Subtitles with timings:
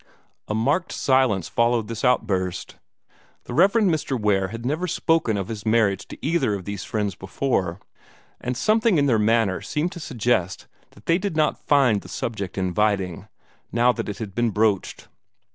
[0.47, 2.77] A marked silence followed this outburst.
[3.43, 3.73] The Rev.
[3.73, 4.19] Mr.
[4.19, 7.79] Ware had never spoken of his marriage to either of these friends before;
[8.39, 12.57] and something in their manner seemed to suggest that they did not find the subject
[12.57, 13.27] inviting,
[13.71, 15.07] now that it had been broached.